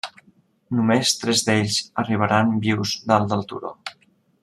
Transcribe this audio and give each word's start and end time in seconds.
Només 0.77 1.11
tres 1.23 1.45
d'ells 1.49 1.77
arribaran 2.05 2.57
vius 2.67 2.95
dalt 3.13 3.33
del 3.35 3.49
turó. 3.53 3.77